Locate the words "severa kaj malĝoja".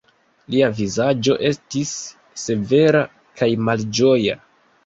2.47-4.41